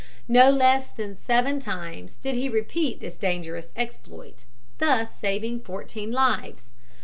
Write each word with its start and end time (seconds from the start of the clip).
No 0.27 0.49
less 0.49 0.87
than 0.89 1.15
seven 1.15 1.59
times 1.59 2.15
did 2.17 2.33
he 2.33 2.49
repeat 2.49 2.99
this 3.01 3.15
dangerous 3.15 3.69
exploit, 3.75 4.45
thus 4.79 5.13
saving 5.15 5.59
fourteen 5.59 6.11
lives. 6.11 6.71